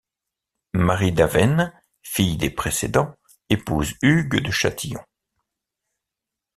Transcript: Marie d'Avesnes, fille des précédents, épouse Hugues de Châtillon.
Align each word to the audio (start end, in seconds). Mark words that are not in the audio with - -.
Marie 0.73 1.11
d'Avesnes, 1.11 1.71
fille 2.01 2.35
des 2.35 2.49
précédents, 2.49 3.13
épouse 3.51 3.93
Hugues 4.01 4.39
de 4.41 4.49
Châtillon. 4.49 5.05